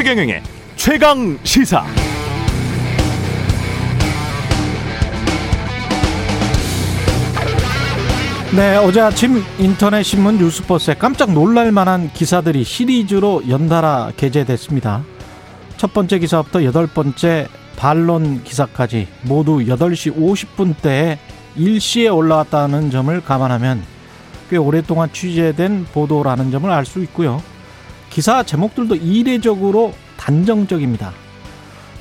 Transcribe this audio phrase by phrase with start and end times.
[0.00, 0.42] 최경영의
[0.76, 1.84] 최강 시사.
[8.56, 15.02] 네, 어제 아침 인터넷 신문 뉴스버스에 깜짝 놀랄 만한 기사들이 시리즈로 연달아 게재됐습니다.
[15.76, 21.18] 첫 번째 기사부터 여덟 번째 반론 기사까지 모두 8시 50분대에
[21.56, 23.82] 일시에 올라왔다는 점을 감안하면
[24.48, 27.42] 꽤 오랫동안 취재된 보도라는 점을 알 수 있고요.
[28.10, 31.12] 기사 제목들도 이례적으로 단정적입니다.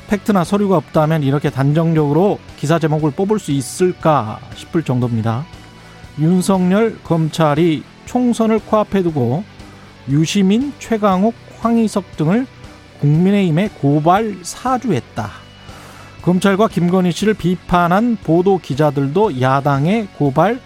[0.09, 5.45] 팩트나 서류가 없다면 이렇게 단정적으로 기사 제목을 뽑을 수 있을까 싶을 정도입니다.
[6.20, 9.44] 윤석열 검찰이 총선을 코앞에 두고
[10.09, 12.48] 유시민, 최강욱, 황희석 등을
[12.99, 15.30] 국민의힘에 고발 사주했다.
[16.23, 20.60] 검찰과 김건희 씨를 비판한 보도 기자들도 야당에 고발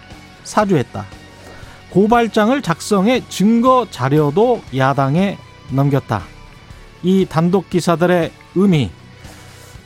[0.46, 1.06] 사주했다.
[1.94, 5.38] 고발장을 작성해 증거 자료도 야당에
[5.70, 6.24] 넘겼다.
[7.04, 8.90] 이 단독 기사들의 의미,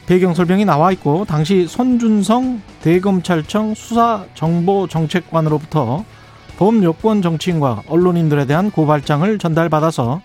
[0.06, 6.06] 배경 설명이 나와 있고 당시 손준성 대검찰청 수사정보정책관으로부터
[6.58, 10.22] 범여권 정치인과 언론인들에 대한 고발장을 전달받아서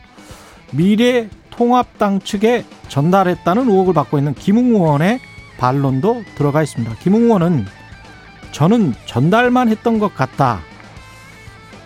[0.70, 5.18] 미래 통합당 측에 전달했다는 의혹을 받고 있는 김웅 의원의
[5.58, 6.94] 반론도 들어가 있습니다.
[7.00, 7.66] 김웅 의원은
[8.52, 10.60] 저는 전달만 했던 것 같다.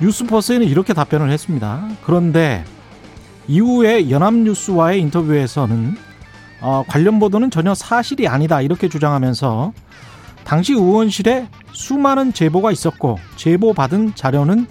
[0.01, 1.89] 뉴스버스에는 이렇게 답변을 했습니다.
[2.05, 2.65] 그런데
[3.49, 5.97] 이후에 연합뉴스와의 인터뷰에서는
[6.61, 9.73] 어, 관련 보도는 전혀 사실이 아니다 이렇게 주장하면서
[10.45, 14.67] 당시 의원실에 수많은 제보가 있었고 제보 받은 자료는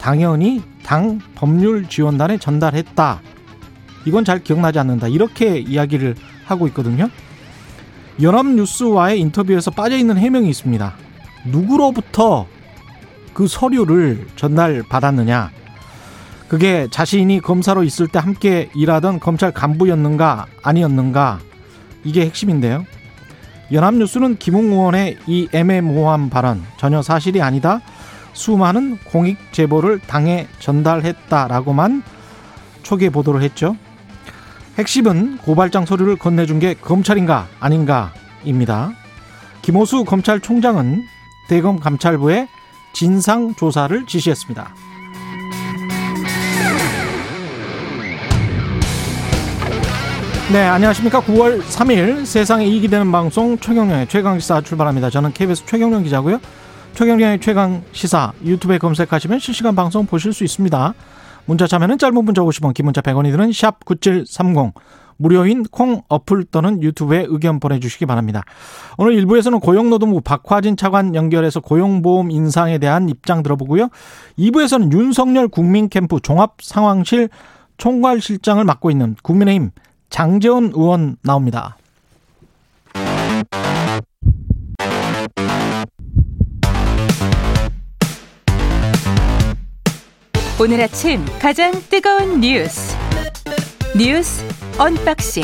[0.00, 3.20] 당연히 당 법률지원단에 전달했다.
[4.06, 5.08] 이건 잘 기억나지 않는다.
[5.08, 6.14] 이렇게 이야기를
[6.46, 7.08] 하고 있거든요.
[8.22, 10.94] 연합뉴스와의 인터뷰에서 빠져있는 해명이 있습니다.
[11.46, 12.46] 누구로부터
[13.38, 15.52] 그 서류를 전달받았느냐.
[16.48, 21.38] 그게 자신이 검사로 있을 때 함께 일하던 검찰 간부였는가 아니었는가
[22.02, 22.84] 이게 핵심인데요.
[23.70, 27.80] 연합뉴스는 김웅 의원의 이 애매모호한 발언 전혀 사실이 아니다.
[28.32, 32.02] 수많은 공익 제보를 당에 전달했다라고만
[32.82, 33.76] 초기에 보도를 했죠.
[34.78, 38.94] 핵심은 고발장 서류를 건네준 게 검찰인가 아닌가입니다.
[39.62, 41.04] 김호수 검찰총장은
[41.48, 42.48] 대검 감찰부에
[42.92, 44.74] 진상 조사를 지시했습니다.
[50.52, 51.20] 네, 안녕하십니까.
[51.20, 55.10] 9월 3일 세상에 이익이 되는 방송 최경련의 최강시사 출발합니다.
[55.10, 56.40] 저는 KBS 최경련 기자고요.
[56.94, 60.94] 최경련의 최강시사 유튜브에 검색하시면 실시간 방송 보실 수 있습니다.
[61.44, 64.72] 문자 참여는 짧은 문자 50원, 긴 문자 100원이 드는 샵 9730
[65.18, 68.42] 무료인 콩 어플 또는 유튜브에 의견 보내주시기 바랍니다.
[68.96, 73.90] 오늘 1부에서는 고용노동부 박화진 차관 연결해서 고용보험 인상에 대한 입장 들어보고요.
[74.38, 77.28] 2부에서는 윤석열 국민캠프 종합상황실
[77.76, 79.70] 총괄실장을 맡고 있는 국민의힘
[80.08, 81.76] 장재원 의원 나옵니다.
[90.60, 92.96] 오늘 아침 가장 뜨거운 뉴스
[93.96, 94.44] 뉴스
[94.78, 95.42] 언박싱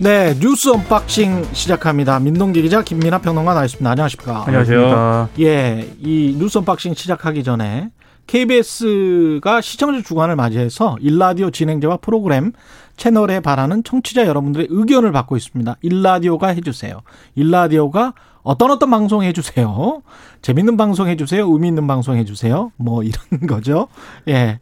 [0.00, 2.18] 네 뉴스 unboxing 시작합니다.
[2.18, 3.88] 민동기 기자 김민아 평론가 나와있습니다.
[3.88, 4.44] 안녕하십니까?
[4.44, 5.28] 안녕하세요.
[5.40, 7.90] 예, 이 뉴스 unboxing 시작하기 전에
[8.26, 12.52] KBS가 시청자 주간을 맞이해서 일라디오 진행자와 프로그램
[12.96, 15.76] 채널에 바라는 청취자 여러분들의 의견을 받고 있습니다.
[15.80, 17.02] 일라디오가 해주세요.
[17.36, 20.02] 일라디오가 어떤 어떤 방송 해주세요.
[20.42, 21.50] 재밌는 방송 해주세요.
[21.50, 22.70] 의미 있는 방송 해주세요.
[22.76, 23.88] 뭐 이런 거죠.
[24.28, 24.60] 예.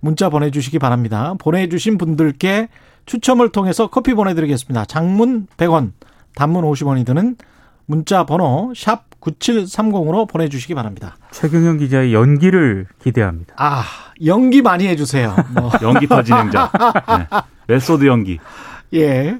[0.00, 1.34] 문자 보내주시기 바랍니다.
[1.38, 2.68] 보내주신 분들께
[3.06, 4.84] 추첨을 통해서 커피 보내드리겠습니다.
[4.86, 5.92] 장문 100원,
[6.36, 7.36] 단문 50원이 드는
[7.86, 11.16] 문자 번호 샵 9730으로 보내주시기 바랍니다.
[11.32, 13.54] 최경영 기자의 연기를 기대합니다.
[13.58, 13.82] 아,
[14.24, 15.34] 연기 많이 해주세요.
[15.54, 15.70] 뭐.
[15.82, 16.70] 연기파 진행자.
[17.08, 17.38] 네.
[17.66, 18.38] method 연기.
[18.94, 19.38] 예.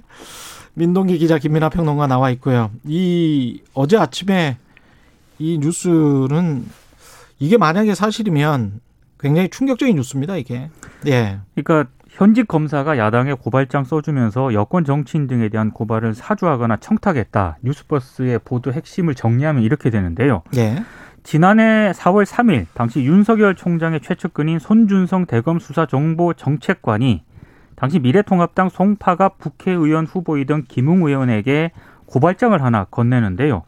[0.75, 2.71] 민동기 기자 김민아 평론가 나와 있고요.
[2.84, 4.59] 이 어제 아침에
[5.39, 6.66] 이 뉴스는
[7.39, 8.81] 이게 만약에 사실이면
[9.19, 10.37] 굉장히 충격적인 뉴스입니다.
[10.37, 10.69] 이게.
[11.07, 11.39] 예.
[11.54, 17.59] 그러니까 현직 검사가 야당에 고발장 써주면서 여권 정치인 등에 대한 고발을 사주하거나 청탁했다.
[17.63, 20.43] 뉴스버스의 보도 핵심을 정리하면 이렇게 되는데요.
[20.57, 20.83] 예.
[21.22, 27.22] 지난해 4월 3일 당시 윤석열 총장의 최측근인 손준성 대검 수사 정보 정책관이
[27.76, 31.72] 당시 미래통합당 송파갑 국회의원 후보이던 김웅 의원에게
[32.06, 33.62] 고발장을 하나 건네는데요.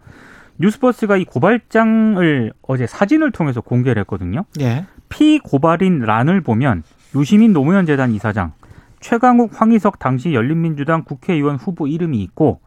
[0.58, 4.44] 뉴스버스가 이 고발장을 어제 사진을 통해서 공개를 했거든요.
[4.60, 4.86] 예.
[5.08, 6.82] 피고발인 란을 보면
[7.14, 8.52] 유시민 노무현 재단 이사장,
[9.00, 12.60] 최강욱 황희석 당시 열린민주당 국회의원 후보 이름이 있고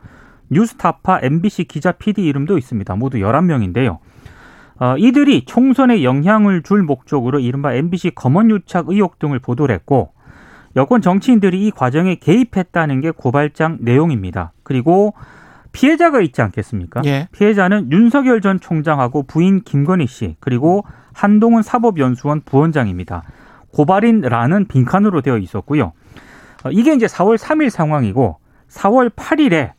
[0.49, 2.95] 뉴스타파 MBC 기자 PD 이름도 있습니다.
[2.95, 3.97] 모두 11명인데요.
[4.79, 10.13] 어, 이들이 총선에 영향을 줄 목적으로 이른바 MBC 검언유착 의혹 등을 보도를 했고
[10.75, 14.51] 여권 정치인들이 이 과정에 개입했다는 게 고발장 내용입니다.
[14.63, 15.13] 그리고
[15.71, 17.01] 피해자가 있지 않겠습니까?
[17.05, 17.27] 예.
[17.31, 20.83] 피해자는 윤석열 전 총장하고 부인 김건희 씨 그리고
[21.13, 23.23] 한동훈 사법연수원 부원장입니다.
[23.73, 25.93] 고발인라는 빈칸으로 되어 있었고요.
[26.63, 28.37] 어, 이게 이제 4월 3일 상황이고
[28.69, 29.73] 4월 8일에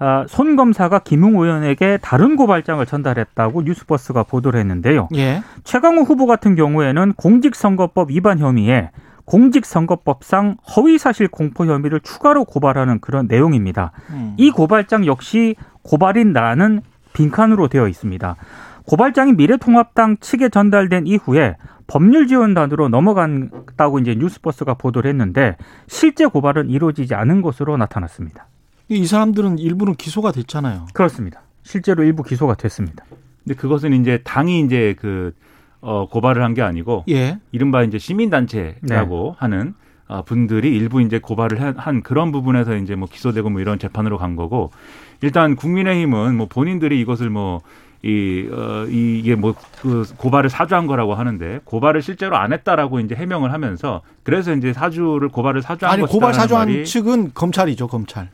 [0.00, 5.08] 어, 손 검사가 김웅 의원에게 다른 고발장을 전달했다고 뉴스버스가 보도를 했는데요.
[5.14, 5.42] 예.
[5.64, 8.90] 최강우 후보 같은 경우에는 공직선거법 위반 혐의에
[9.24, 13.92] 공직선거법상 허위사실 공포 혐의를 추가로 고발하는 그런 내용입니다.
[14.10, 14.34] 음.
[14.36, 16.82] 이 고발장 역시 고발인라는
[17.12, 18.36] 빈칸으로 되어 있습니다.
[18.86, 27.42] 고발장이 미래통합당 측에 전달된 이후에 법률지원단으로 넘어갔다고 이제 뉴스버스가 보도를 했는데 실제 고발은 이루어지지 않은
[27.42, 28.46] 것으로 나타났습니다.
[28.88, 30.86] 이 사람들은 일부는 기소가 됐잖아요.
[30.94, 31.42] 그렇습니다.
[31.62, 33.04] 실제로 일부 기소가 됐습니다.
[33.44, 35.34] 근데 그것은 이제 당이 이제 그
[35.82, 37.38] 어, 고발을 한 게 아니고 예.
[37.50, 39.74] 이른바 이제 시민단체라고 하는
[40.08, 44.18] 아, 분들이 일부 이제 고발을 한- 한 그런 부분에서 이제 뭐 기소되고 뭐 이런 재판으로
[44.18, 44.70] 간 거고
[45.22, 47.60] 일단 국민의힘은 뭐 본인들이 이것을 뭐
[48.04, 53.14] 이, 어, 이- 이게 뭐, 그, 고발을 사주한 거라고 하는데, 고발을 실제로 안 했다라고 이제
[53.14, 58.28] 해명을 하면서, 그래서 이제 사주를, 고발을 사주한 아니 것이다라는 고발 사주한 측은 검찰이죠, 검찰.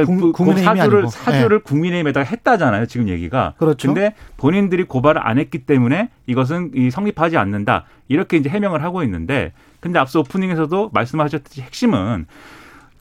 [0.00, 1.06] 그러니까 국- 국민의힘이 사주를 아니고.
[1.06, 1.24] 예.
[1.24, 2.86] 사주를 국민의힘에다가 했다잖아요.
[2.86, 3.54] 지금 얘기가.
[3.58, 3.88] 그렇죠.
[3.88, 7.84] 근데 본인들이 고발을 안 했기 때문에 이것은 이 성립하지 않는다.
[8.08, 12.26] 이렇게 이제 해명을 하고 있는데 근데 앞서 오프닝에서도 말씀하셨듯이 핵심은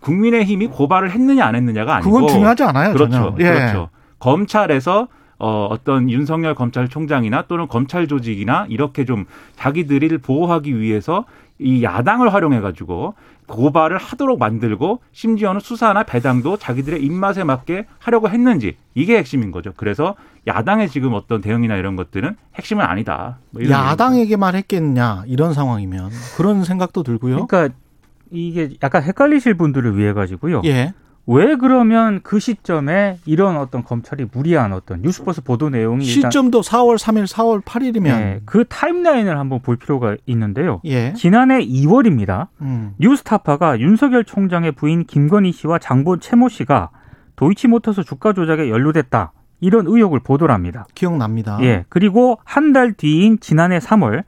[0.02, 3.36] 국민의힘이 고발을 했느냐 안 했느냐가 아니고 그건 중요하지 않아요, 그렇죠.
[3.40, 3.44] 예.
[3.44, 3.90] 그렇죠.
[4.20, 5.08] 검찰에서
[5.40, 9.26] 어, 어떤 윤석열 검찰총장이나 또는 검찰 조직이나 이렇게 좀
[9.56, 11.26] 자기들을 보호하기 위해서
[11.60, 13.16] 이 야당을 활용해 가지고
[13.48, 19.74] 고발을 하도록 만들고 심지어는 수사나 배당도 자기들의 입맛에 맞게 하려고 했는지 이게 핵심인 거죠.
[19.76, 20.16] 그래서
[20.48, 23.40] 야당의 지금 어떤 대응이나 이런 것들은 핵심은 아니다.
[23.52, 23.64] 뭐.
[23.68, 27.46] 야당에게만 했겠냐 이런 상황이면 그런 생각도 들고요.
[27.48, 27.76] 그러니까
[28.32, 30.62] 이게 약간 헷갈리실 분들을 위해 가지고요.
[30.66, 30.94] 예.
[31.26, 37.26] 왜 그러면 그 시점에 이런 어떤 검찰이 무리한 어떤 뉴스버스 보도 내용이 시점도 4월 3일,
[37.32, 40.82] 4월 8일이면 네, 그 타임라인을 한번 볼 필요가 있는데요.
[40.84, 41.14] 예.
[41.14, 42.48] 지난해 2월입니다.
[42.62, 42.94] 음.
[43.00, 46.90] 뉴스타파가 윤석열 총장의 부인 김건희 씨와 장본 최모 씨가
[47.38, 49.32] 도이치모터스 주가 조작에 연루됐다.
[49.62, 50.86] 이런 의혹을 보도를 합니다.
[50.94, 51.58] 기억납니다.
[51.62, 51.86] 예.
[51.88, 54.24] 그리고 한 달 뒤인 지난해 3월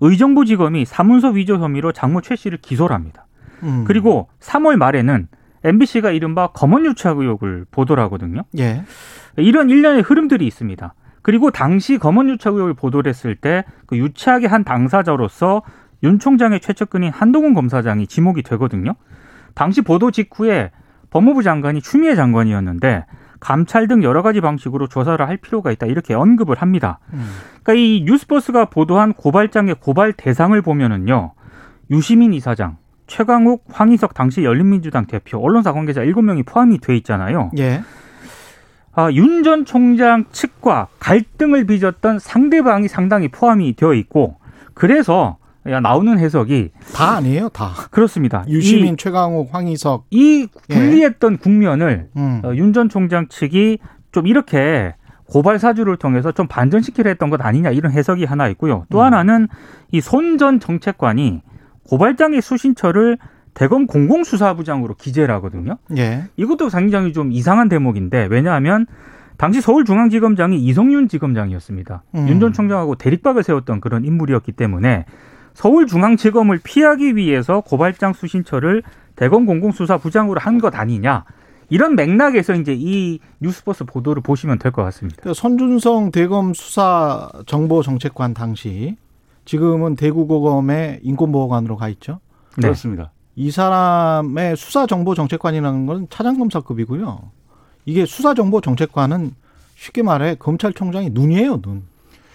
[0.00, 3.26] 의정부지검이 사문서 위조 혐의로 장모 최 씨를 기소를 합니다.
[3.64, 3.82] 음.
[3.84, 5.26] 그리고 3월 말에는
[5.68, 8.42] MBC가 이른바 검언 유착 의혹을 보도를 하거든요.
[8.58, 8.82] 예.
[9.36, 10.94] 이런 일련의 흐름들이 있습니다.
[11.22, 15.62] 그리고 당시 검언 유착 의혹을 보도를 했을 때 그 유착의 한 당사자로서
[16.02, 18.94] 윤 총장의 최측근인 한동훈 검사장이 지목이 되거든요.
[19.54, 20.70] 당시 보도 직후에
[21.10, 23.06] 법무부 장관이 추미애 장관이었는데
[23.40, 26.98] 감찰 등 여러 가지 방식으로 조사를 할 필요가 있다 이렇게 언급을 합니다.
[27.12, 27.26] 음.
[27.62, 31.32] 그러니까 이 뉴스버스가 보도한 고발장의 고발 대상을 보면은요.
[31.90, 37.50] 유시민 이사장, 최강욱, 황희석 당시 열린민주당 대표, 언론사 관계자 7명이 포함이 돼 있잖아요.
[37.58, 37.82] 예.
[38.94, 44.36] 아, 윤 전 총장 측과 갈등을 빚었던 상대방이 상당히 포함이 되어 있고
[44.74, 45.36] 그래서
[45.68, 47.72] 야, 나오는 해석이 다 아니에요, 다.
[47.90, 48.44] 그렇습니다.
[48.48, 50.06] 유시민, 최강욱, 황희석.
[50.10, 52.40] 이, 이 분리했던 국면을 음.
[52.44, 53.78] 어, 윤전 총장 측이
[54.12, 54.94] 좀 이렇게
[55.28, 58.86] 고발 사주를 통해서 좀 반전시키려 했던 것 아니냐 이런 해석이 하나 있고요.
[58.90, 59.04] 또 음.
[59.04, 59.48] 하나는
[59.92, 61.42] 이 손 전 정책관이
[61.88, 63.18] 고발장의 수신처를
[63.54, 65.78] 대검 공공수사부장으로 기재를 하거든요.
[65.96, 66.24] 예.
[66.36, 68.86] 이것도 굉장히 좀 이상한 대목인데 왜냐하면
[69.38, 72.02] 당시 서울중앙지검장이 이성윤 지검장이었습니다.
[72.14, 72.28] 음.
[72.28, 75.04] 윤전 총장하고 대립각을 세웠던 그런 인물이었기 때문에
[75.54, 78.82] 서울중앙지검을 피하기 위해서 고발장 수신처를
[79.16, 81.24] 대검 공공수사부장으로 한 것 아니냐
[81.68, 85.20] 이런 맥락에서 이제 이 뉴스버스 보도를 보시면 될 것 같습니다.
[85.22, 88.96] 그 손준성 대검 수사 정보 정책관 당시
[89.46, 92.20] 지금은 대구고검의 인권보호관으로 가 있죠.
[92.56, 92.62] 네.
[92.62, 93.12] 그렇습니다.
[93.36, 97.30] 이 사람의 수사 정보 정책관이라는 건 차장검사급이고요.
[97.86, 99.32] 이게 수사 정보 정책관은
[99.76, 101.84] 쉽게 말해 검찰총장이 눈이에요, 눈.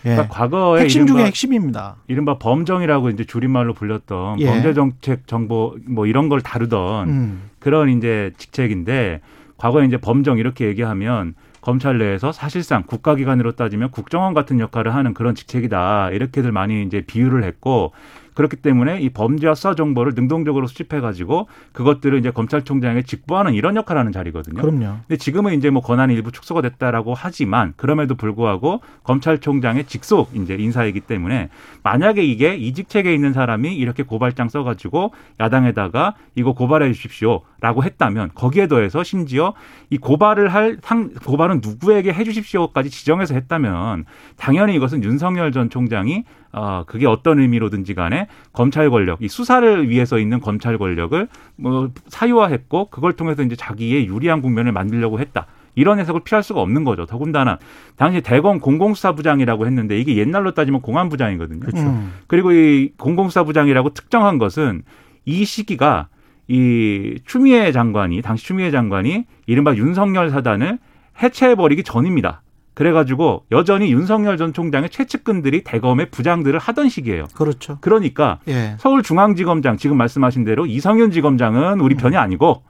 [0.05, 0.11] 예.
[0.11, 1.95] 그러니까 과거에 핵심 중에 이른바, 핵심입니다.
[2.07, 4.45] 이른바 범정이라고 이제 줄임말로 불렸던 예.
[4.47, 7.49] 범죄 정책 정보 뭐 이런 걸 다루던 음.
[7.59, 9.21] 그런 이제 직책인데
[9.57, 15.35] 과거에 이제 범정 이렇게 얘기하면 검찰 내에서 사실상 국가기관으로 따지면 국정원 같은 역할을 하는 그런
[15.35, 16.09] 직책이다.
[16.11, 17.93] 이렇게들 많이 이제 비유를 했고
[18.41, 23.99] 그렇기 때문에 이 범죄와 수사 정보를 능동적으로 수집해 가지고 그것들을 이제 검찰총장에 직보하는 이런 역할을
[23.99, 24.61] 하는 자리거든요.
[24.61, 24.97] 그럼요.
[25.07, 31.01] 근데 지금은 이제 뭐 권한이 일부 축소가 됐다라고 하지만 그럼에도 불구하고 검찰총장의 직속 이제 인사이기
[31.01, 31.49] 때문에
[31.83, 38.67] 만약에 이게 이 직책에 있는 사람이 이렇게 고발장 써가지고 야당에다가 이거 고발해 주십시오라고 했다면 거기에
[38.67, 39.53] 더해서 심지어
[39.91, 44.05] 이 고발을 할 상, 고발은 누구에게 해 주십시오까지 지정해서 했다면
[44.37, 50.19] 당연히 이것은 윤석열 전 총장이 어, 그게 어떤 의미로든지 간에 검찰 권력, 이 수사를 위해서
[50.19, 55.47] 있는 검찰 권력을 뭐 사유화했고 그걸 통해서 이제 자기의 유리한 국면을 만들려고 했다.
[55.75, 57.05] 이런 해석을 피할 수가 없는 거죠.
[57.05, 57.57] 더군다나
[57.95, 61.65] 당시 대검 공공수사부장이라고 했는데 이게 옛날로 따지면 공안부장이거든요.
[61.75, 62.13] 음.
[62.27, 64.83] 그리고 이 공공수사부장이라고 특정한 것은
[65.25, 66.07] 이 시기가
[66.49, 70.79] 이 추미애 장관이 당시 추미애 장관이 이른바 윤석열 사단을
[71.21, 72.41] 해체해버리기 전입니다.
[72.81, 77.25] 그래가지고 여전히 윤석열 전 총장의 최측근들이 대검의 부장들을 하던 시기예요.
[77.35, 77.77] 그렇죠.
[77.79, 78.75] 그러니까 예.
[78.79, 81.81] 서울중앙지검장 지금 말씀하신 대로 이성윤 지검장은 음.
[81.81, 82.63] 우리 편이 아니고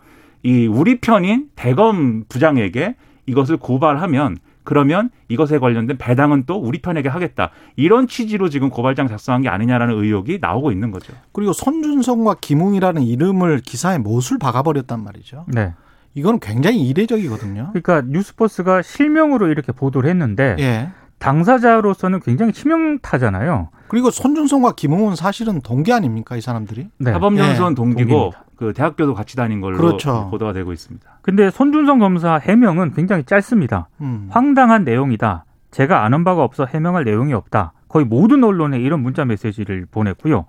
[0.43, 7.51] 이 우리 편인 대검 부장에게 이것을 고발하면 그러면 이것에 관련된 배당은 또 우리 편에게 하겠다.
[7.77, 11.13] 이런 취지로 지금 고발장 작성한 게 아니냐라는 의혹이 나오고 있는 거죠.
[11.31, 15.45] 그리고 손준성과 김웅이라는 이름을 기사에 못을 박아버렸단 말이죠.
[15.47, 15.73] 네.
[16.13, 17.69] 이건 굉장히 이례적이거든요.
[17.73, 20.89] 그러니까 뉴스버스가 실명으로 이렇게 보도를 했는데 예.
[21.19, 23.69] 당사자로서는 굉장히 치명타잖아요.
[23.87, 26.87] 그리고 손준성과 김웅은 사실은 동기 아닙니까 이 사람들이?
[26.97, 27.11] 네.
[27.11, 28.43] 사법연수원 예, 동기고 동기입니다.
[28.55, 30.27] 그 대학교도 같이 다닌 걸로 그렇죠.
[30.31, 31.19] 보도가 되고 있습니다.
[31.21, 33.89] 근데 손준성 검사 해명은 굉장히 짧습니다.
[34.01, 34.27] 음.
[34.29, 35.45] 황당한 내용이다.
[35.71, 37.73] 제가 아는 바가 없어 해명할 내용이 없다.
[37.87, 40.45] 거의 모든 언론에 이런 문자 메시지를 보냈고요.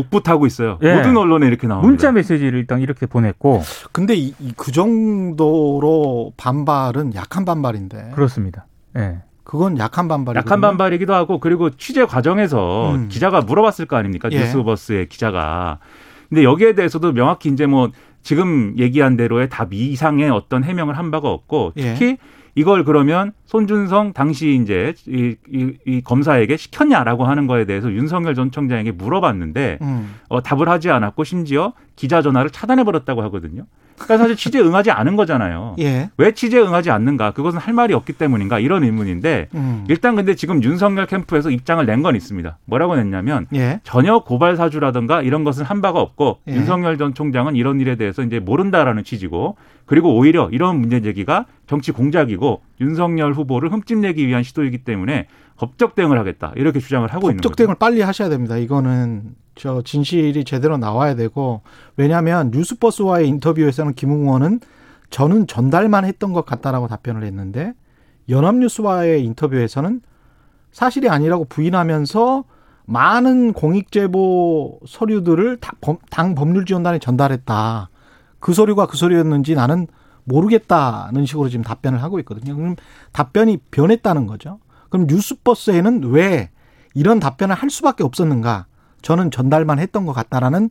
[0.00, 0.78] 복붙하고 있어요.
[0.82, 0.94] 예.
[0.94, 1.86] 모든 언론에 이렇게 나옵니다.
[1.88, 3.62] 문자 메시지를 일단 이렇게 보냈고
[3.92, 8.10] 근데 이, 이- 그 정도로 반발은 약한 반발인데.
[8.14, 8.66] 그렇습니다.
[8.96, 9.18] 예.
[9.44, 10.38] 그건 약한 반발이거든요.
[10.48, 13.08] 약한 반발이기도 하고 그리고 취재 과정에서 음.
[13.08, 14.38] 기자가 물어봤을 거 아닙니까 예.
[14.40, 15.78] 뉴스버스의 기자가
[16.28, 17.90] 근데 여기에 대해서도 명확히 이제 뭐
[18.22, 21.94] 지금 얘기한 대로의 답 이상의 어떤 해명을 한 바가 없고 예.
[21.94, 22.16] 특히
[22.56, 28.50] 이걸 그러면 손준성 당시 이제 이, 이, 이 검사에게 시켰냐라고 하는 거에 대해서 윤석열 전
[28.50, 30.14] 총장에게 물어봤는데 음.
[30.28, 33.64] 어, 답을 하지 않았고 심지어 기자 전화를 차단해 버렸다고 하거든요.
[33.94, 35.74] 그러니까 사실 취재 응하지 않은 거잖아요.
[35.80, 36.10] 예.
[36.18, 37.30] 왜 취재 응하지 않는가?
[37.30, 38.58] 그것은 할 말이 없기 때문인가?
[38.58, 39.86] 이런 의문인데 음.
[39.88, 42.58] 일단 근데 지금 윤석열 캠프에서 입장을 낸 건 있습니다.
[42.66, 43.80] 뭐라고 냈냐면 예.
[43.84, 46.52] 전혀 고발 사주라든가 이런 것은 한 바가 없고 예.
[46.54, 51.90] 윤석열 전 총장은 이런 일에 대해서 이제 모른다라는 취지고 그리고 오히려 이런 문제 제기가 정치
[51.92, 55.26] 공작이고 윤석열 후보를 흠집내기 위한 시도이기 때문에
[55.56, 57.56] 법적 대응을 하겠다 이렇게 주장을 하고 있는 법적 거죠.
[57.56, 58.58] 대응을 빨리 하셔야 됩니다.
[58.58, 59.22] 이거는
[59.56, 61.62] 저 진실이 제대로 나와야 되고
[61.96, 64.60] 왜냐하면 뉴스버스와의 인터뷰에서는 김웅 의원은
[65.10, 67.72] 저는 전달만 했던 것 같다라고 답변을 했는데
[68.28, 70.00] 연합뉴스와의 인터뷰에서는
[70.72, 72.44] 사실이 아니라고 부인하면서
[72.84, 75.58] 많은 공익제보 서류들을
[76.10, 77.88] 당 법률지원단에 전달했다.
[78.38, 79.86] 그 서류가 그 서류였는지 나는
[80.24, 82.54] 모르겠다는 식으로 지금 답변을 하고 있거든요.
[82.54, 82.76] 그럼
[83.12, 84.58] 답변이 변했다는 거죠.
[84.90, 86.50] 그럼 뉴스버스에는 왜
[86.94, 88.66] 이런 답변을 할 수밖에 없었는가?
[89.06, 90.68] 저는 전달만 했던 것 같다라는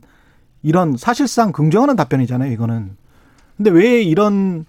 [0.62, 2.94] 이런 사실상 긍정하는 답변이잖아요, 이거는.
[3.56, 4.66] 근데 왜 이런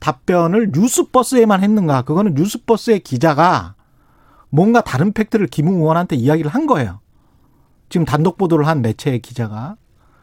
[0.00, 2.02] 답변을 뉴스버스에만 했는가?
[2.02, 3.76] 그거는 뉴스버스의 기자가
[4.48, 6.98] 뭔가 다른 팩트를 김웅 의원한테 이야기를 한 거예요.
[7.90, 9.76] 지금 단독 보도를 한 매체의 기자가.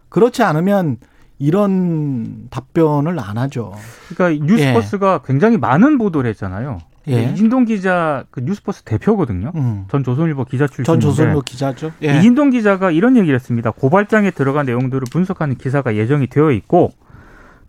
[0.09, 0.97] 그렇지 않으면
[1.39, 3.75] 이런 답변을 안 하죠.
[4.09, 6.79] 그러니까 뉴스버스가 굉장히 많은 보도를 했잖아요.
[7.09, 7.23] 예.
[7.23, 9.51] 이진동 기자 그 뉴스버스 대표거든요.
[9.55, 9.85] 음.
[9.89, 11.91] 전 조선일보 기자 출신인데 전 조선일보 기자죠.
[12.03, 12.17] 예.
[12.17, 13.71] 이진동 기자가 이런 얘기를 했습니다.
[13.71, 16.91] 고발장에 들어간 내용들을 분석하는 기사가 예정이 되어 있고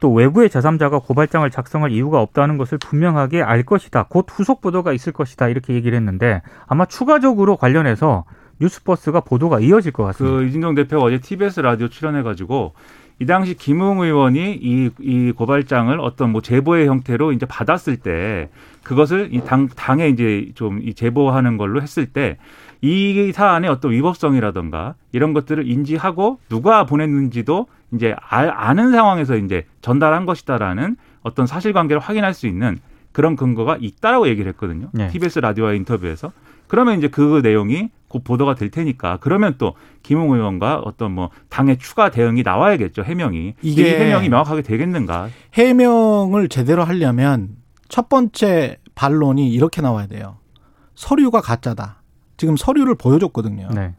[0.00, 4.06] 또 외부의 제3자가 고발장을 작성할 이유가 없다는 것을 분명하게 알 것이다.
[4.08, 5.48] 곧 후속 보도가 있을 것이다.
[5.48, 8.24] 이렇게 얘기를 했는데 아마 추가적으로 관련해서
[8.60, 10.36] 뉴스버스가 보도가 이어질 것 같습니다.
[10.36, 12.74] 그 이진동 대표가 어제 TBS 라디오 출연해가지고
[13.20, 18.48] 이 당시 김웅 의원이 이, 이 고발장을 어떤 뭐 제보의 형태로 이제 받았을 때
[18.84, 22.38] 그것을 이 당, 당에 이제 좀 이 제보하는 걸로 했을 때
[22.80, 30.26] 이 사안의 어떤 위법성이라든가 이런 것들을 인지하고 누가 보냈는지도 이제 알, 아는 상황에서 이제 전달한
[30.26, 32.78] 것이다라는 어떤 사실관계를 확인할 수 있는
[33.12, 34.90] 그런 근거가 있다라고 얘기를 했거든요.
[34.92, 35.08] 네.
[35.08, 36.30] TBS 라디오와의 인터뷰에서.
[36.68, 41.78] 그러면 이제 그 내용이 곧 보도가 될 테니까 그러면 또 김웅 의원과 어떤 뭐 당의
[41.78, 47.56] 추가 대응이 나와야겠죠 해명이 이게- 이 해명이 명확하게 되겠는가 해명을 제대로 하려면
[47.88, 50.38] 첫 번째 반론이 이렇게 나와야 돼요.
[50.94, 52.02] 서류가 가짜다.
[52.36, 53.68] 지금 서류를 보여줬거든요.
[53.74, 53.94] 네.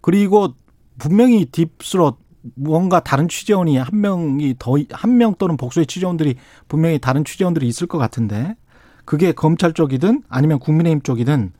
[0.00, 0.54] 그리고
[0.98, 2.18] 분명히 딥스롯
[2.56, 6.34] 뭔가 다른 취재원이 한 명이 더 한 명 또는 복수의 취재원들이
[6.68, 8.56] 분명히 다른 취재원들이 있을 것 같은데
[9.04, 11.52] 그게 검찰 쪽이든 아니면 국민의힘 쪽이든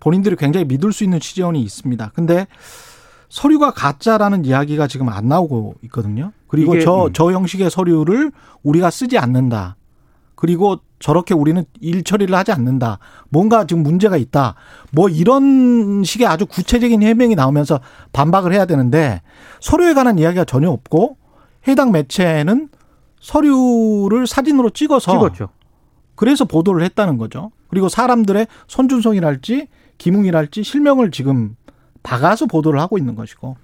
[0.00, 2.12] 본인들이 굉장히 믿을 수 있는 취재원이 있습니다.
[2.14, 2.46] 근데
[3.28, 6.32] 서류가 가짜라는 이야기가 지금 안 나오고 있거든요.
[6.48, 7.12] 그리고 이게, 저, 음.
[7.12, 9.76] 저 형식의 서류를 우리가 쓰지 않는다.
[10.34, 12.98] 그리고 저렇게 우리는 일 처리를 하지 않는다.
[13.28, 14.54] 뭔가 지금 문제가 있다.
[14.90, 17.80] 뭐 이런 식의 아주 구체적인 해명이 나오면서
[18.12, 19.22] 반박을 해야 되는데
[19.60, 21.18] 서류에 관한 이야기가 전혀 없고
[21.68, 22.68] 해당 매체는
[23.20, 25.50] 서류를 사진으로 찍어서 찍었죠.
[26.16, 27.50] 그래서 보도를 했다는 거죠.
[27.68, 29.68] 그리고 사람들의 손준성이랄지
[30.00, 31.56] 김웅이랄지 실명을 지금
[32.02, 33.56] 박아서 보도를 하고 있는 것이고.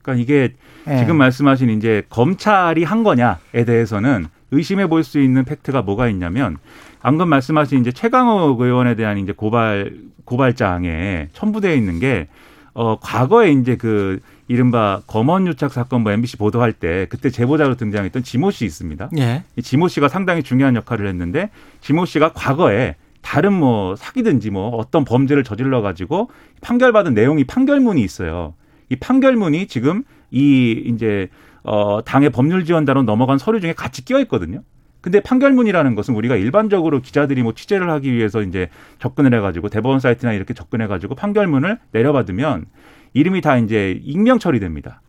[0.00, 0.54] 그러니까 이게
[0.88, 0.98] 예.
[0.98, 6.56] 지금 말씀하신 이제 검찰이 한 거냐에 대해서는 의심해 볼 수 있는 팩트가 뭐가 있냐면
[7.00, 9.92] 방금 말씀하신 이제 최강욱 의원에 대한 이제 고발
[10.24, 12.28] 고발장에 첨부되어 있는 게
[12.72, 18.22] 어, 과거에 이제 그 이른바 검언 유착 사건 뭐 MBC 보도할 때 그때 제보자로 등장했던
[18.22, 19.10] 지모 씨 있습니다.
[19.18, 19.42] 예.
[19.56, 22.94] 이 지모 씨가 상당히 중요한 역할을 했는데 지모 씨가 과거에
[23.26, 26.30] 다른 뭐 사기든지 뭐 어떤 범죄를 저질러 가지고
[26.60, 28.54] 판결받은 내용이 판결문이 있어요.
[28.88, 31.28] 이 판결문이 지금 이 이제
[31.64, 34.62] 어 당의 법률 지원단으로 넘어간 서류 중에 같이 끼어 있거든요.
[35.00, 38.68] 근데 판결문이라는 것은 우리가 일반적으로 기자들이 뭐 취재를 하기 위해서 이제
[39.00, 42.66] 접근을 해가지고 대법원 사이트나 이렇게 접근해가지고 판결문을 내려받으면
[43.12, 45.00] 이름이 다 이제 익명 처리됩니다.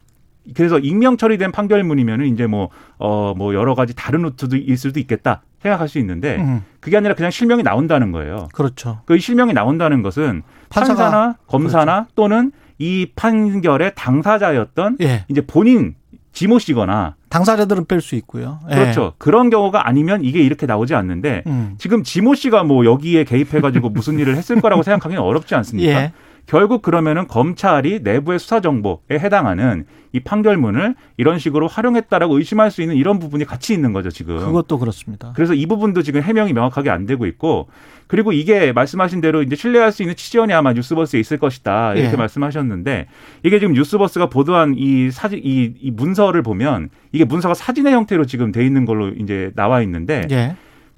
[0.55, 5.43] 그래서 익명 처리된 판결문이면은 이제 뭐, 어, 뭐 여러 가지 다른 루트도 있을 수도 있겠다
[5.61, 8.47] 생각할 수 있는데 음, 그게 아니라 그냥 실명이 나온다는 거예요.
[8.53, 8.99] 그렇죠.
[9.05, 15.25] 그 실명이 나온다는 것은 판사가- 판사나 검사나 또는 이 판결의 당사자였던 예.
[15.29, 15.95] 이제 본인
[16.31, 18.59] 지모 씨거나 당사자들은 뺄 수 있고요.
[18.69, 18.75] 예.
[18.75, 19.13] 그렇죠.
[19.17, 21.73] 그런 경우가 아니면 이게 이렇게 나오지 않는데 음.
[21.79, 25.91] 지금 지모 씨가 뭐 여기에 개입해가지고 무슨 일을 했을 거라고 생각하기는 어렵지 않습니까?
[25.91, 26.13] 예.
[26.47, 32.95] 결국 그러면은 검찰이 내부의 수사 정보에 해당하는 이 판결문을 이런 식으로 활용했다라고 의심할 수 있는
[32.95, 34.39] 이런 부분이 같이 있는 거죠 지금.
[34.39, 35.33] 그것도 그렇습니다.
[35.35, 37.67] 그래서 이 부분도 지금 해명이 명확하게 안 되고 있고
[38.07, 42.15] 그리고 이게 말씀하신 대로 이제 신뢰할 수 있는 취재원이 아마 뉴스버스에 있을 것이다 이렇게 예.
[42.15, 43.07] 말씀하셨는데
[43.43, 48.53] 이게 지금 뉴스버스가 보도한 이 사진 이, 이 문서를 보면 이게 문서가 사진의 형태로 지금
[48.53, 50.55] 돼 있는 걸로 이제 나와 있는데 예.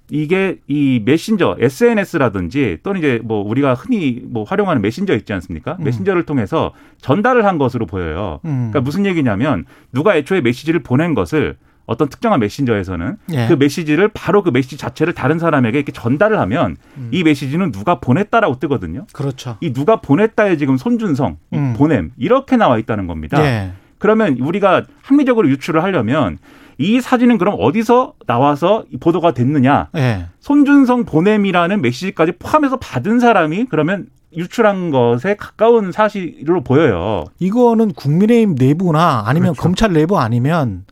[0.10, 5.78] 이게 이 메신저 SNS라든지 또는 이제 뭐 우리가 흔히 뭐 활용하는 메신저 있지 않습니까?
[5.80, 5.86] 음.
[5.86, 8.40] 메신저를 통해서 전달을 한 것으로 보여요.
[8.46, 8.70] 음.
[8.72, 13.48] 그러니까 무슨 얘기냐면 누가 애초에 메시지를 보낸 것을 어떤 특정한 메신저에서는 예.
[13.48, 17.10] 그 메시지를 바로 그 메시지 자체를 다른 사람에게 이렇게 전달을 하면 음.
[17.12, 19.08] 이 메시지는 누가 보냈다라고 뜨거든요.
[19.12, 19.58] 그렇죠.
[19.60, 21.74] 이 누가 보냈다에 지금 손준성, 이 음.
[21.76, 23.44] 보냄 이렇게 나와 있다는 겁니다.
[23.44, 23.72] 예.
[23.98, 26.38] 그러면 우리가 합리적으로 유추를 하려면
[26.80, 29.90] 이 사진은 그럼 어디서 나와서 이 보도가 됐느냐?
[29.98, 30.28] 예.
[30.40, 37.26] 손준성 보냄이라는 메시지까지 포함해서 받은 사람이 그러면 유출한 것에 가까운 사실로 보여요.
[37.40, 39.62] 이거는 국민의힘 내부나 아니면 그렇죠.
[39.62, 40.86] 검찰 내부 아니면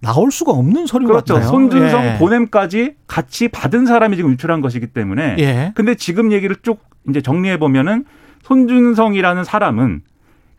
[0.00, 1.34] 나올 수가 없는 서류 그렇죠.
[1.34, 1.50] 같아요.
[1.50, 2.18] 손준성 예.
[2.18, 5.36] 보냄까지 같이 받은 사람이 지금 유출한 것이기 때문에.
[5.38, 5.72] 예.
[5.74, 8.04] 근데 지금 얘기를 쭉 이제 정리해 보면은
[8.42, 10.02] 손준성이라는 사람은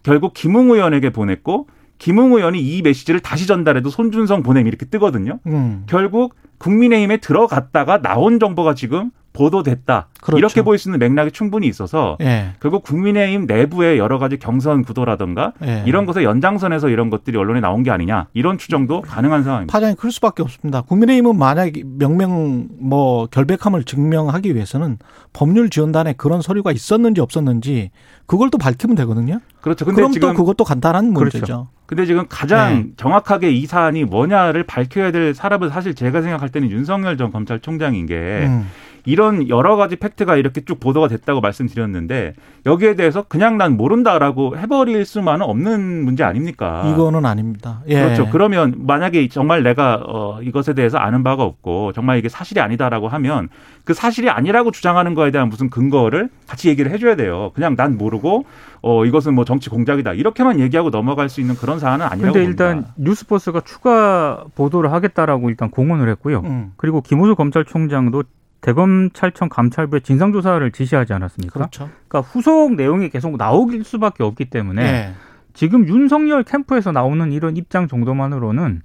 [0.02, 1.68] 결국 김웅 의원에게 보냈고
[2.02, 5.38] 김웅 의원이 이 메시지를 다시 전달해도 손준성 보냄 이렇게 뜨거든요.
[5.46, 5.84] 음.
[5.86, 10.08] 결국 국민의힘에 들어갔다가 나온 정보가 지금 보도됐다.
[10.22, 10.38] 그렇죠.
[10.38, 12.52] 이렇게 보일 수 있는 맥락이 충분히 있어서 예.
[12.60, 15.84] 결국 국민의힘 내부의 여러 가지 경선 구도라든가 예.
[15.86, 19.72] 이런 것의 연장선에서 이런 것들이 언론에 나온 게 아니냐 이런 추정도 가능한 상황입니다.
[19.72, 20.82] 파장이 클 수밖에 없습니다.
[20.82, 24.98] 국민의힘은 만약 명명 뭐 결백함을 증명하기 위해서는
[25.34, 27.92] 법률 지원단에 그런 서류가 있었는지 없었는지
[28.26, 29.40] 그걸 또 밝히면 되거든요.
[29.62, 29.86] 그렇죠.
[29.86, 31.38] 근데 그럼 또 그것도 간단한 그렇죠.
[31.38, 31.68] 문제죠.
[31.86, 32.86] 근데 지금 가장 네.
[32.96, 38.16] 정확하게 이 사안이 뭐냐를 밝혀야 될 사람은 사실 제가 생각할 때는 윤석열 전 검찰총장인 게
[38.48, 38.68] 음.
[39.06, 42.34] 이런 여러 가지 팩트가 이렇게 쭉 보도가 됐다고 말씀드렸는데
[42.66, 46.84] 여기에 대해서 그냥 난 모른다라고 해버릴 수만은 없는 문제 아닙니까?
[46.94, 47.82] 이거는 아닙니다.
[47.88, 48.02] 예.
[48.02, 48.30] 그렇죠.
[48.32, 53.50] 그러면 만약에 정말 내가 어 이것에 대해서 아는 바가 없고 정말 이게 사실이 아니다라고 하면
[53.84, 57.52] 그 사실이 아니라고 주장하는 거에 대한 무슨 근거를 같이 얘기를 해줘야 돼요.
[57.56, 58.46] 그냥 난 모르고
[58.84, 62.66] 어 이것은 뭐 정치 공작이다 이렇게만 얘기하고 넘어갈 수 있는 그런 사안은 아니라고 근데 봅니다.
[62.66, 66.42] 일단 뉴스버스가 추가 보도를 하겠다라고 일단 공언을 했고요.
[66.46, 66.74] 음.
[66.78, 68.24] 그리고 김호수 검찰총장도
[68.62, 71.54] 대검찰청 감찰부에 진상조사를 지시하지 않았습니까?
[71.54, 71.90] 그렇죠.
[72.08, 75.14] 그러니까 후속 내용이 계속 나오길 수밖에 없기 때문에 예.
[75.54, 78.84] 지금 윤석열 캠프에서 나오는 이런 입장 정도만으로는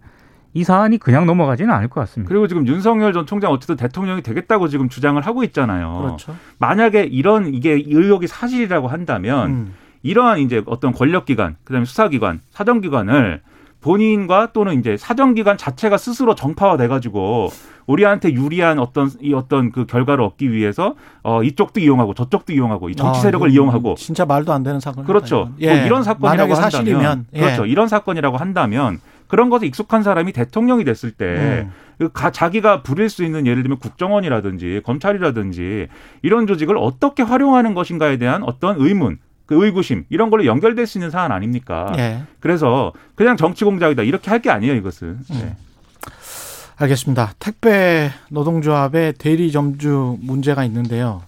[0.54, 2.30] 이 사안이 그냥 넘어가지는 않을 것 같습니다.
[2.30, 6.00] 그리고 지금 윤석열 전 총장 어쨌든 대통령이 되겠다고 지금 주장을 하고 있잖아요.
[6.02, 6.34] 그렇죠.
[6.58, 9.74] 만약에 이런 이게 의혹이 사실이라고 한다면 음.
[10.02, 13.42] 이러한 이제 어떤 권력기관, 그다음에 수사기관, 사정기관을
[13.87, 17.51] 본인과 또는 이제 사정기관 자체가 스스로 정파화돼 가지고
[17.87, 22.96] 우리한테 유리한 어떤 이 어떤 그 결과를 얻기 위해서 어 이쪽도 이용하고 저쪽도 이용하고 이
[22.96, 25.05] 정치 아, 세력을 이건 이용하고 진짜 말도 안 되는 사건.
[25.05, 25.51] 그렇죠.
[25.51, 25.55] 뭐
[25.87, 27.40] 이런 사건이라고 한다면 사실이면 예.
[27.40, 27.64] 그렇죠.
[27.66, 31.72] 이런 사건이라고 한다면 그런 것에 익숙한 사람이 대통령이 됐을 때 음.
[31.99, 35.87] 그 가- 자기가 부릴 수 있는 예를 들면 국정원이라든지 검찰이라든지
[36.22, 41.11] 이런 조직을 어떻게 활용하는 것인가에 대한 어떤 의문, 그 의구심 이런 걸로 연결될 수 있는
[41.11, 41.92] 사안 아닙니까?
[41.98, 42.22] 예.
[42.40, 45.18] 그래서 그냥 정치 공작이다 이렇게 할 게 아니에요 이것은.
[45.30, 45.37] 네.
[45.37, 45.54] 음.
[46.78, 47.32] 알겠습니다.
[47.38, 51.22] 택배 노동조합의 대리 점주 문제가 있는데요.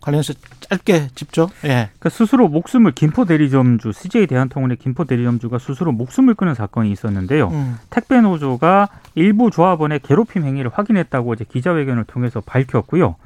[0.00, 0.32] 관련해서
[0.68, 1.48] 짧게 짚죠.
[1.64, 1.68] 예.
[1.98, 7.48] 그러니까 스스로 목숨을 김포 대리점주 CJ 대한통운의 김포 대리점주가 스스로 목숨을 끊은 사건이 있었는데요.
[7.48, 7.76] 음.
[7.90, 13.16] 택배 노조가 일부 조합원의 괴롭힘 행위를 확인했다고 이제 기자회견을 통해서 밝혔고요.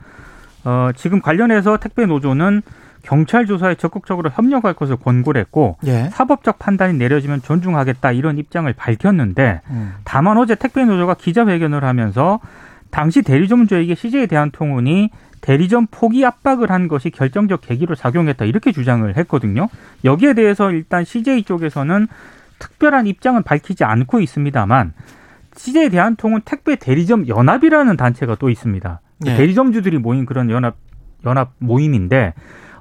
[0.64, 2.62] 어, 지금 관련해서 택배 노조는
[3.06, 6.10] 경찰 조사에 적극적으로 협력할 것을 권고를 했고 예.
[6.10, 9.94] 사법적 판단이 내려지면 존중하겠다 이런 입장을 밝혔는데 음.
[10.02, 12.40] 다만 어제 택배 노조가 기자회견을 하면서
[12.90, 19.68] 당시 대리점주에게 CJ 대한통운이 대리점 포기 압박을 한 것이 결정적 계기로 작용했다 이렇게 주장을 했거든요.
[20.04, 22.08] 여기에 대해서 일단 CJ 쪽에서는
[22.58, 24.94] 특별한 입장은 밝히지 않고 있습니다만
[25.54, 29.00] CJ 대한통운 택배 대리점 연합이라는 단체가 또 있습니다.
[29.20, 29.36] 네.
[29.36, 30.74] 대리점주들이 모인 그런 연합
[31.24, 32.34] 연합 모임인데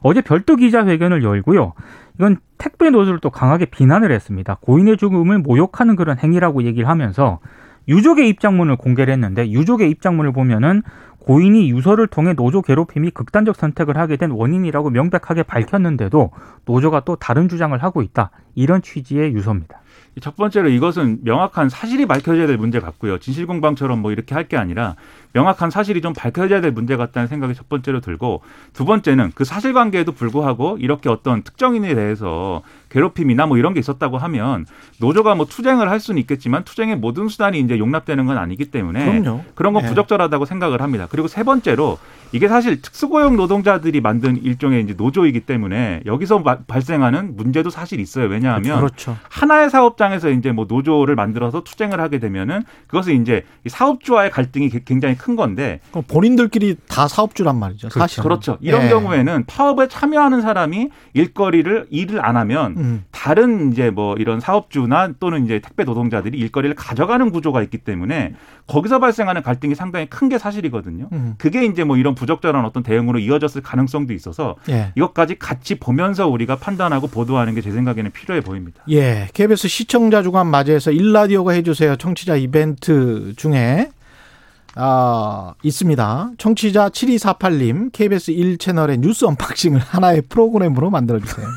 [0.08, 1.74] 어제 별도 기자회견을 열고요.
[2.18, 4.56] 이건 택배 노조를 또 강하게 비난을 했습니다.
[4.62, 7.40] 고인의 죽음을 모욕하는 그런 행위라고 얘기를 하면서
[7.88, 10.84] 유족의 입장문을 공개를 했는데 유족의 입장문을 보면은
[11.22, 16.30] 고인이 유서를 통해 노조 괴롭힘이 극단적 선택을 하게 된 원인이라고 명백하게 밝혔는데도
[16.66, 18.30] 노조가 또 다른 주장을 하고 있다.
[18.54, 19.80] 이런 취지의 유서입니다.
[20.22, 23.18] 첫 번째로 이것은 명확한 사실이 밝혀져야 될 문제 같고요.
[23.20, 24.96] 진실공방처럼 뭐 이렇게 할 게 아니라
[25.34, 28.42] 명확한 사실이 좀 밝혀져야 될 문제 같다는 생각이 첫 번째로 들고
[28.74, 34.66] 두 번째는 그 사실관계에도 불구하고 이렇게 어떤 특정인에 대해서 괴롭힘이나 뭐 이런 게 있었다고 하면
[35.00, 39.44] 노조가 뭐 투쟁을 할 수는 있겠지만 투쟁의 모든 수단이 이제 용납되는 건 아니기 때문에 그럼요.
[39.56, 39.88] 그런 건 예.
[39.88, 41.08] 부적절하다고 생각을 합니다.
[41.10, 41.98] 그리고 세 번째로
[42.32, 48.28] 이게 사실 특수고용 노동자들이 만든 일종의 이제 노조이기 때문에 여기서 마- 발생하는 문제도 사실 있어요.
[48.28, 49.16] 왜냐하면 그렇죠.
[49.30, 54.82] 하나의 사업장에서 이제 뭐 노조를 만들어서 투쟁을 하게 되면은 그것은 이제 이 사업주와의 갈등이 게-
[54.86, 57.90] 굉장히 큰 건데 본인들끼리 다 사업주란 말이죠.
[57.90, 58.24] 사실.
[58.24, 58.58] 그렇죠.
[58.62, 58.90] 이런 예.
[58.90, 62.85] 경우에는 파업에 참여하는 사람이 일거리를 일을 안 하면 음.
[63.12, 68.34] 다른 이제 뭐 이런 사업주나 또는 이제 택배 노동자들이 일거리를 가져가는 구조가 있기 때문에
[68.68, 71.08] 거기서 발생하는 갈등이 상당히 큰 게 사실이거든요.
[71.12, 71.36] 음.
[71.38, 74.92] 그게 이제 뭐 이런 부적절한 어떤 대응으로 이어졌을 가능성도 있어서 예.
[74.96, 78.84] 이것까지 같이 보면서 우리가 판단하고 보도하는 게 제 생각에는 필요해 보입니다.
[78.90, 79.28] 예.
[79.34, 81.96] KBS 시청자 주간 맞이해서 일라디오가 해주세요.
[81.96, 83.90] 청취자 이벤트 중에
[84.76, 86.32] 아, 있습니다.
[86.38, 91.48] 청취자 7248님, KBS 1채널의 뉴스 unboxing을 하나의 프로그램으로 만들어주세요.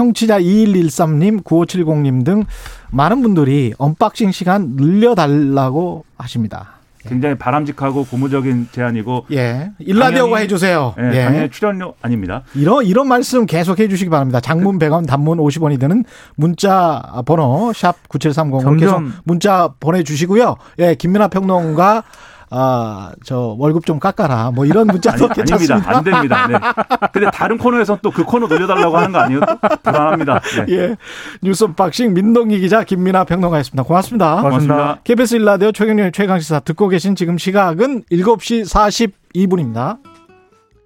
[0.00, 2.44] 청취자 2113님, 9570님 등
[2.90, 6.72] 많은 분들이 unboxing 시간 늘려달라고 하십니다.
[6.98, 9.70] 굉장히 바람직하고 고무적인 제안이고 예.
[9.78, 10.94] 일라디오가 해주세요.
[10.98, 11.24] 예, 예.
[11.24, 12.42] 당연히 출연료 아닙니다.
[12.54, 14.40] 이런 이런 말씀 계속 해주시기 바랍니다.
[14.40, 16.04] 장문 100원, 단문 50원이 드는
[16.34, 20.56] 문자 번호 샵 9730으로 계속 점점- 문자 보내주시고요.
[20.80, 22.02] 예, 김민아 평론가
[22.50, 24.50] 아, 저 월급 좀 깎아라.
[24.52, 25.74] 뭐 이런 문자도 아니, 괜찮습니다.
[25.90, 25.96] 아닙니다.
[25.96, 26.46] 안 됩니다.
[26.46, 27.08] 네.
[27.12, 29.40] 근데 다른 코너에서 또 그 코너 돌려달라고 하는 거 아니에요?
[29.82, 30.40] 불안합니다.
[30.66, 30.72] 네.
[30.74, 30.96] 예.
[31.42, 33.82] 뉴스 unboxing 민동기 기자 김민아 평론가였습니다.
[33.82, 34.36] 고맙습니다.
[34.42, 34.98] 고맙습니다.
[35.04, 39.98] KBS 일라디오 최경영의 최강시사 듣고 계신 지금 시각은 7시 42분입니다.